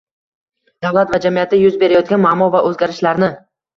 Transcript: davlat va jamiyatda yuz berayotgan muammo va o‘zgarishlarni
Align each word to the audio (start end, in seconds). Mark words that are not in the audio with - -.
davlat 0.85 1.13
va 1.15 1.19
jamiyatda 1.25 1.59
yuz 1.65 1.77
berayotgan 1.85 2.25
muammo 2.25 2.49
va 2.57 2.63
o‘zgarishlarni 2.71 3.35